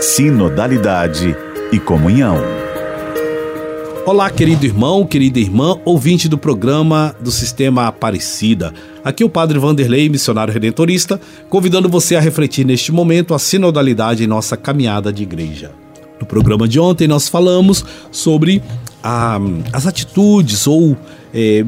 [0.00, 1.36] Sinodalidade
[1.70, 2.38] e comunhão.
[4.06, 8.72] Olá, querido irmão, querida irmã, ouvinte do programa do Sistema Aparecida.
[9.04, 14.24] Aqui é o Padre Vanderlei, missionário redentorista, convidando você a refletir neste momento a sinodalidade
[14.24, 15.70] em nossa caminhada de igreja.
[16.18, 18.62] No programa de ontem nós falamos sobre
[19.02, 19.38] a,
[19.70, 20.96] as atitudes ou
[21.34, 21.62] é,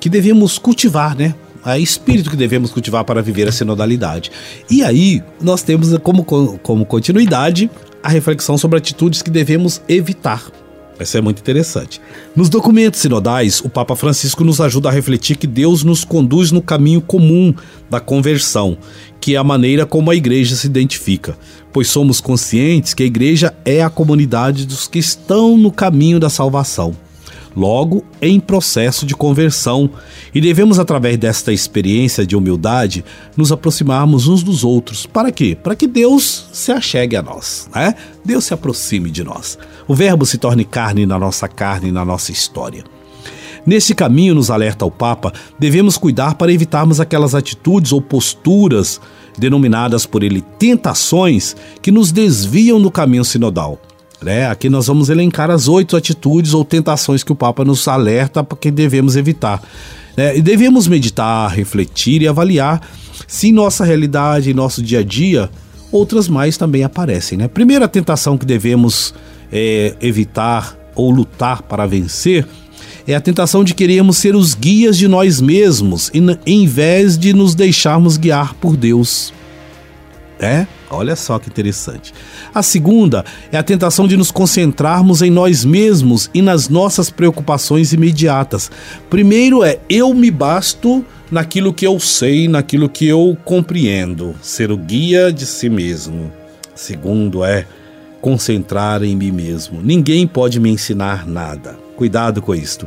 [0.00, 1.32] que devemos cultivar, né?
[1.68, 4.30] A espírito que devemos cultivar para viver a sinodalidade.
[4.70, 7.70] E aí nós temos como, como continuidade
[8.02, 10.42] a reflexão sobre atitudes que devemos evitar.
[10.98, 12.00] Essa é muito interessante.
[12.34, 16.62] Nos documentos sinodais, o Papa Francisco nos ajuda a refletir que Deus nos conduz no
[16.62, 17.54] caminho comum
[17.90, 18.78] da conversão,
[19.20, 21.36] que é a maneira como a igreja se identifica,
[21.70, 26.30] pois somos conscientes que a igreja é a comunidade dos que estão no caminho da
[26.30, 26.96] salvação
[27.58, 29.90] logo em processo de conversão,
[30.32, 33.04] e devemos, através desta experiência de humildade,
[33.36, 35.04] nos aproximarmos uns dos outros.
[35.04, 35.56] Para quê?
[35.60, 37.94] Para que Deus se achegue a nós, né?
[38.24, 39.58] Deus se aproxime de nós.
[39.88, 42.84] O Verbo se torne carne na nossa carne, na nossa história.
[43.66, 49.00] Nesse caminho, nos alerta o Papa, devemos cuidar para evitarmos aquelas atitudes ou posturas
[49.36, 53.80] denominadas por ele tentações que nos desviam do caminho sinodal.
[54.22, 54.48] Né?
[54.48, 58.58] Aqui nós vamos elencar as oito atitudes ou tentações que o Papa nos alerta para
[58.58, 59.62] que devemos evitar.
[60.16, 60.36] Né?
[60.36, 62.80] E devemos meditar, refletir e avaliar
[63.26, 65.50] se em nossa realidade, em nosso dia a dia,
[65.92, 67.38] outras mais também aparecem.
[67.38, 67.48] Né?
[67.48, 69.14] Primeira tentação que devemos
[69.52, 72.46] é, evitar ou lutar para vencer
[73.06, 76.10] é a tentação de querermos ser os guias de nós mesmos,
[76.44, 79.32] em vez de nos deixarmos guiar por Deus.
[80.40, 80.66] É?
[80.88, 82.14] Olha só que interessante.
[82.54, 87.92] A segunda é a tentação de nos concentrarmos em nós mesmos e nas nossas preocupações
[87.92, 88.70] imediatas.
[89.10, 94.76] Primeiro é eu me basto naquilo que eu sei, naquilo que eu compreendo, ser o
[94.76, 96.32] guia de si mesmo.
[96.74, 97.66] Segundo é
[98.20, 99.80] concentrar em mim mesmo.
[99.82, 101.76] Ninguém pode me ensinar nada.
[101.96, 102.86] Cuidado com isto.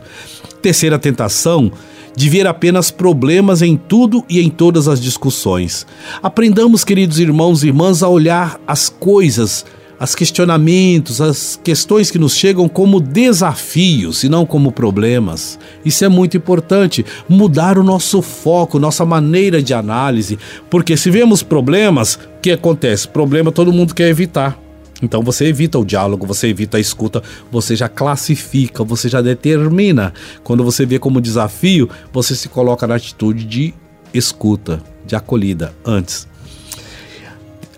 [0.62, 1.72] Terceira tentação
[2.16, 5.86] de ver apenas problemas em tudo e em todas as discussões.
[6.22, 9.66] Aprendamos, queridos irmãos e irmãs, a olhar as coisas,
[10.00, 15.60] os questionamentos, as questões que nos chegam como desafios e não como problemas.
[15.86, 20.40] Isso é muito importante, mudar o nosso foco, nossa maneira de análise,
[20.70, 23.08] porque se vemos problemas, o que acontece?
[23.08, 24.58] Problema todo mundo quer evitar.
[25.02, 30.14] Então você evita o diálogo, você evita a escuta, você já classifica, você já determina.
[30.44, 33.74] Quando você vê como desafio, você se coloca na atitude de
[34.14, 36.31] escuta, de acolhida antes.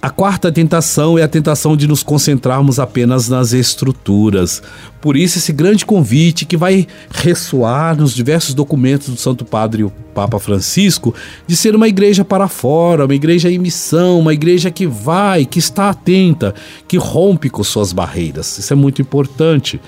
[0.04, 4.62] A quarta tentação é a tentação de nos concentrarmos apenas nas estruturas.
[5.00, 9.90] Por isso, esse grande convite que vai ressoar nos diversos documentos do Santo Padre, o
[10.14, 11.16] Papa Francisco,
[11.48, 15.58] de ser uma igreja para fora, uma igreja em missão, uma igreja que vai, que
[15.58, 16.54] está atenta,
[16.86, 18.58] que rompe com suas barreiras.
[18.58, 19.80] Isso é muito importante.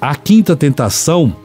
[0.00, 1.36] A quinta tentação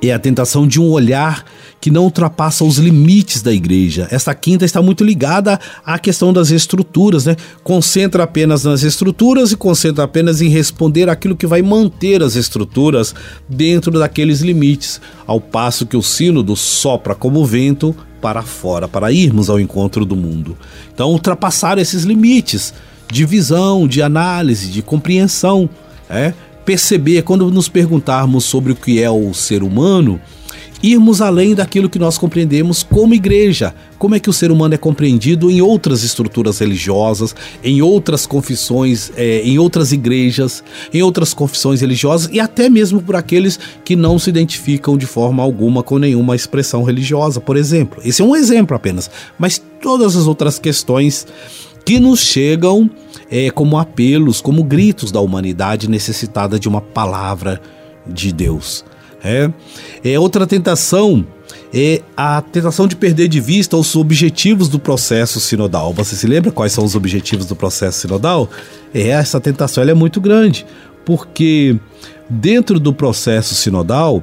[0.00, 1.44] é a tentação de um olhar
[1.80, 4.08] que não ultrapassa os limites da igreja.
[4.10, 7.36] Esta quinta está muito ligada à questão das estruturas, né?
[7.62, 13.14] Concentra apenas nas estruturas e concentra apenas em responder aquilo que vai manter as estruturas
[13.48, 19.48] dentro daqueles limites, ao passo que o sínodo sopra como vento para fora, para irmos
[19.48, 20.56] ao encontro do mundo.
[20.92, 22.74] Então, ultrapassar esses limites
[23.10, 25.68] de visão, de análise, de compreensão,
[26.10, 26.34] é
[26.64, 30.20] perceber quando nos perguntarmos sobre o que é o ser humano,
[30.82, 33.74] irmos além daquilo que nós compreendemos como igreja.
[33.98, 37.34] Como é que o ser humano é compreendido em outras estruturas religiosas,
[37.64, 40.62] em outras confissões, é, em outras igrejas,
[40.92, 45.42] em outras confissões religiosas e até mesmo por aqueles que não se identificam de forma
[45.42, 48.00] alguma com nenhuma expressão religiosa, por exemplo.
[48.04, 51.26] Esse é um exemplo apenas, mas todas as outras questões
[51.84, 52.88] que nos chegam
[53.30, 57.60] é, como apelos, como gritos da humanidade necessitada de uma palavra
[58.06, 58.84] de Deus.
[59.22, 59.50] É,
[60.04, 61.26] é outra tentação
[61.72, 65.92] é a tentação de perder de vista os objetivos do processo sinodal.
[65.92, 68.48] Você se lembra quais são os objetivos do processo sinodal?
[68.94, 70.64] É essa tentação é muito grande,
[71.04, 71.76] porque
[72.28, 74.22] dentro do processo sinodal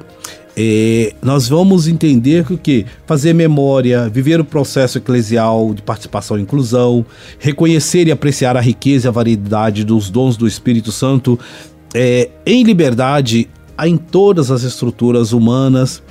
[0.58, 6.40] é, nós vamos entender que o que fazer memória, viver o processo eclesial de participação
[6.40, 7.06] e inclusão,
[7.38, 11.38] reconhecer e apreciar a riqueza e a variedade dos dons do Espírito Santo
[11.94, 13.50] é, em liberdade
[13.83, 16.01] em todas as estruturas humanas.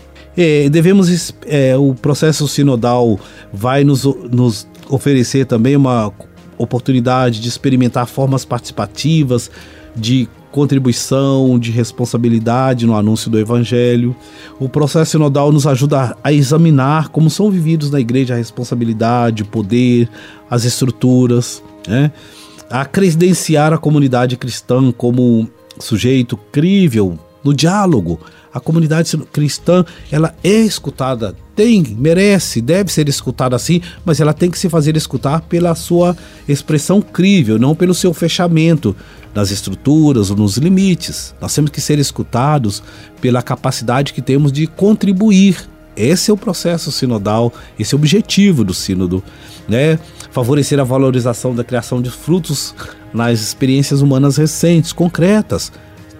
[0.70, 3.18] Devemos é, o processo sinodal
[3.52, 6.12] vai nos, nos oferecer também uma
[6.58, 9.50] oportunidade de experimentar formas participativas
[9.94, 14.14] de contribuição, de responsabilidade no anúncio do Evangelho.
[14.58, 19.46] O processo sinodal nos ajuda a examinar como são vividos na igreja a responsabilidade, o
[19.46, 20.08] poder,
[20.50, 21.62] as estruturas.
[21.86, 22.10] Né?
[22.70, 28.18] a credenciar a comunidade cristã como sujeito crível no diálogo.
[28.52, 34.50] A comunidade cristã, ela é escutada, tem, merece, deve ser escutada assim, mas ela tem
[34.50, 36.16] que se fazer escutar pela sua
[36.48, 38.94] expressão crível, não pelo seu fechamento
[39.34, 41.34] nas estruturas ou nos limites.
[41.40, 42.82] Nós temos que ser escutados
[43.20, 45.68] pela capacidade que temos de contribuir.
[45.96, 49.22] Esse é o processo sinodal, esse é o objetivo do sínodo,
[49.68, 49.98] né?
[50.32, 52.74] Favorecer a valorização da criação de frutos
[53.12, 55.70] nas experiências humanas recentes, concretas.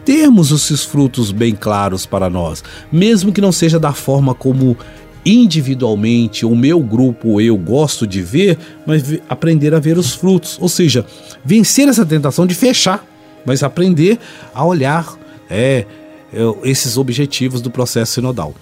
[0.04, 2.62] Temos esses frutos bem claros para nós,
[2.92, 4.76] mesmo que não seja da forma como
[5.24, 10.68] individualmente o meu grupo eu gosto de ver, mas aprender a ver os frutos, ou
[10.68, 11.06] seja,
[11.42, 13.04] vencer essa tentação de fechar,
[13.46, 14.18] mas aprender
[14.54, 15.16] a olhar
[15.48, 15.86] é,
[16.32, 18.54] é esses objetivos do processo sinodal.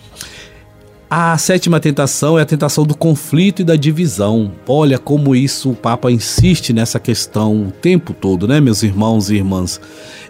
[1.14, 4.50] A sétima tentação é a tentação do conflito e da divisão.
[4.66, 9.34] Olha como isso o Papa insiste nessa questão o tempo todo, né, meus irmãos e
[9.34, 9.78] irmãs?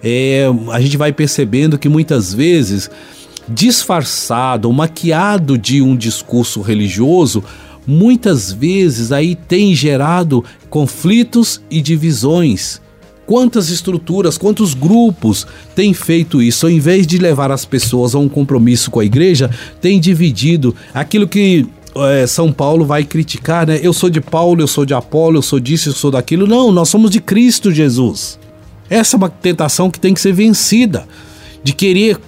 [0.02, 2.90] É, a gente vai percebendo que muitas vezes,
[3.48, 7.44] disfarçado maquiado de um discurso religioso,
[7.86, 12.81] muitas vezes aí tem gerado conflitos e divisões.
[13.26, 16.66] Quantas estruturas, quantos grupos têm feito isso?
[16.66, 21.28] Ao invés de levar as pessoas a um compromisso com a igreja, tem dividido aquilo
[21.28, 23.78] que é, São Paulo vai criticar, né?
[23.82, 26.46] Eu sou de Paulo, eu sou de Apolo, eu sou disso, eu sou daquilo.
[26.46, 28.38] Não, nós somos de Cristo Jesus.
[28.90, 31.06] Essa é uma tentação que tem que ser vencida,
[31.62, 32.18] de querer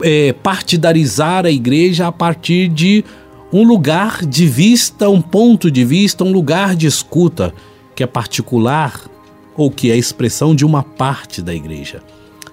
[0.00, 3.04] é, partidarizar a igreja a partir de
[3.52, 7.52] um lugar de vista, um ponto de vista, um lugar de escuta
[7.94, 9.11] que é particular
[9.56, 12.02] ou que é expressão de uma parte da igreja.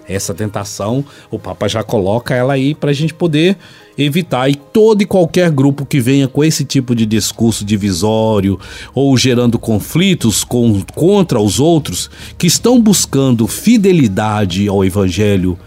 [0.10, 3.56] Essa tentação, o Papa já coloca ela aí para a gente poder
[3.96, 4.50] evitar.
[4.50, 8.60] E todo e qualquer grupo que venha com esse tipo de discurso divisório
[8.96, 12.10] ou gerando conflitos com, contra os outros
[12.40, 15.60] que estão buscando fidelidade ao Evangelho,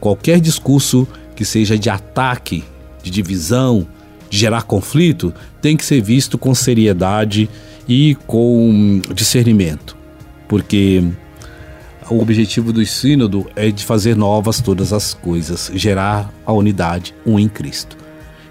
[0.00, 2.64] qualquer discurso que seja de ataque,
[3.04, 3.86] de divisão,
[4.28, 7.48] de gerar conflito, tem que ser visto com seriedade
[7.88, 9.99] e com discernimento
[10.50, 11.00] porque
[12.10, 17.38] o objetivo do sínodo é de fazer novas todas as coisas, gerar a unidade, um
[17.38, 17.96] em Cristo.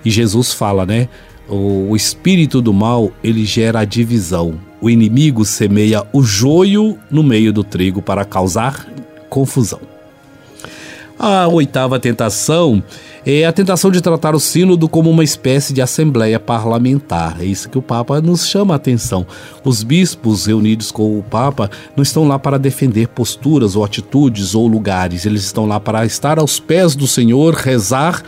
[0.05, 1.09] E Jesus fala, né?
[1.49, 4.57] O espírito do mal, ele gera a divisão.
[4.79, 8.87] O inimigo semeia o joio no meio do trigo para causar
[9.29, 9.81] confusão.
[11.17, 12.81] A oitava tentação
[13.31, 17.37] é a tentação de tratar o sínodo como uma espécie de assembleia parlamentar.
[17.39, 19.25] É isso que o Papa nos chama a atenção.
[19.63, 24.67] Os bispos reunidos com o Papa não estão lá para defender posturas ou atitudes ou
[24.67, 28.23] lugares, eles estão lá para estar aos pés do Senhor, rezar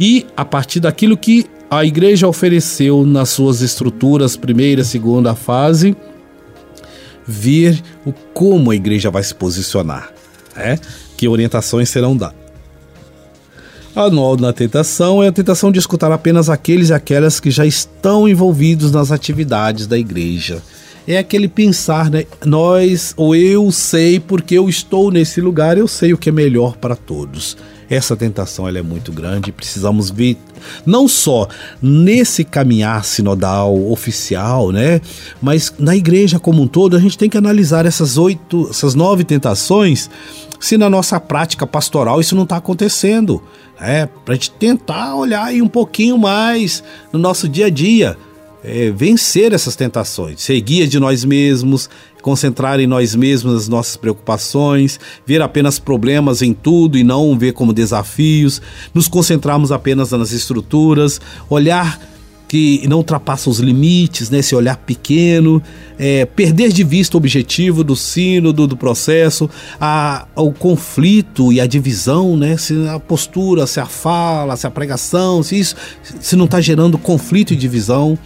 [0.00, 5.96] e, a partir daquilo que a igreja ofereceu nas suas estruturas, primeira, segunda fase,
[7.26, 10.12] ver o como a igreja vai se posicionar,
[10.56, 10.78] é?
[11.16, 12.45] que orientações serão dadas.
[13.96, 18.28] A nona tentação é a tentação de escutar apenas aqueles e aquelas que já estão
[18.28, 20.62] envolvidos nas atividades da igreja.
[21.08, 22.24] É aquele pensar, né?
[22.44, 26.76] Nós, ou eu sei porque eu estou nesse lugar, eu sei o que é melhor
[26.76, 27.56] para todos.
[27.88, 30.36] Essa tentação ela é muito grande, precisamos ver
[30.84, 31.48] não só
[31.80, 35.00] nesse caminhar sinodal oficial, né,
[35.40, 39.22] mas na igreja como um todo, a gente tem que analisar essas oito, essas nove
[39.22, 40.10] tentações,
[40.58, 43.42] se na nossa prática pastoral isso não está acontecendo
[43.80, 48.16] é, para a gente tentar olhar aí um pouquinho mais no nosso dia a dia,
[48.66, 51.88] é, vencer essas tentações, ser guia de nós mesmos,
[52.20, 57.52] concentrar em nós mesmos as nossas preocupações, ver apenas problemas em tudo e não ver
[57.52, 58.60] como desafios,
[58.92, 62.00] nos concentrarmos apenas nas estruturas, olhar
[62.48, 65.60] que não ultrapassa os limites, né, esse olhar pequeno,
[65.98, 71.66] é, perder de vista o objetivo do sínodo, do processo, a, o conflito e a
[71.66, 75.76] divisão, né, se a postura, se a fala, se a pregação, se isso
[76.20, 78.16] se não está gerando conflito e divisão,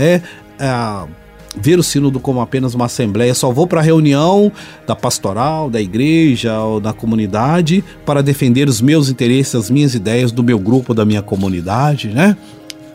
[0.00, 0.22] é,
[0.58, 1.20] é
[1.56, 4.52] ver o sínodo como apenas uma assembleia, só vou para a reunião
[4.86, 10.30] da pastoral, da igreja ou da comunidade para defender os meus interesses, as minhas ideias
[10.30, 12.36] do meu grupo, da minha comunidade, né?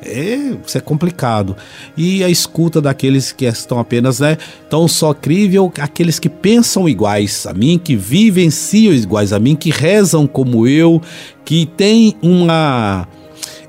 [0.06, 1.56] é, isso é complicado.
[1.98, 4.38] E a escuta daqueles que estão apenas, né,
[4.70, 9.72] tão só crível, aqueles que pensam iguais a mim, que vivenciam iguais a mim, que
[9.72, 11.02] rezam como eu,
[11.44, 13.08] que têm uma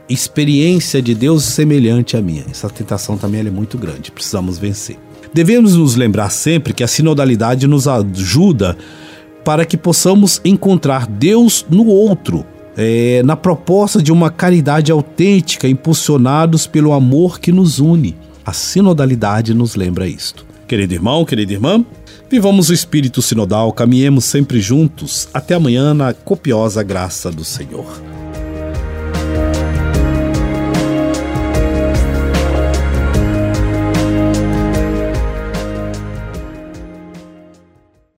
[0.08, 2.44] experiência de Deus semelhante à minha.
[2.50, 4.96] Essa tentação também é muito grande, precisamos vencer.
[5.32, 8.76] Devemos nos lembrar sempre que a sinodalidade nos ajuda
[9.44, 12.44] para que possamos encontrar Deus no outro
[12.76, 18.14] é, na proposta de uma caridade autêntica, impulsionados pelo amor que nos une.
[18.44, 20.44] A sinodalidade nos lembra isto.
[20.68, 21.84] Querido irmão, querida irmã,
[22.28, 25.28] Vivamos o espírito sinodal, caminhemos sempre juntos.
[25.32, 28.15] Até amanhã na copiosa graça do Senhor.